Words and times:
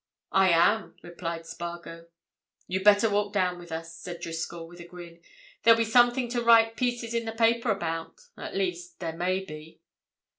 "I 0.31 0.49
am," 0.49 0.95
replied 1.03 1.45
Spargo. 1.45 2.07
"You'd 2.67 2.83
better 2.83 3.07
walk 3.07 3.33
down 3.33 3.59
with 3.59 3.71
us," 3.71 3.93
said 3.95 4.19
Driscoll, 4.19 4.67
with 4.67 4.79
a 4.79 4.83
grin. 4.83 5.21
"There'll 5.61 5.77
be 5.77 5.85
something 5.85 6.27
to 6.29 6.41
write 6.41 6.75
pieces 6.75 7.13
in 7.13 7.25
the 7.25 7.31
paper 7.33 7.69
about. 7.69 8.19
At 8.35 8.55
least, 8.57 8.99
there 8.99 9.13
may 9.15 9.45
be." 9.45 9.79